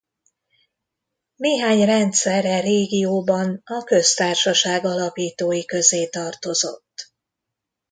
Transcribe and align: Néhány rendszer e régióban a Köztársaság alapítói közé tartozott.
Néhány 1.35 1.85
rendszer 1.85 2.45
e 2.45 2.59
régióban 2.59 3.61
a 3.65 3.83
Köztársaság 3.83 4.85
alapítói 4.85 5.65
közé 5.65 6.07
tartozott. 6.09 7.13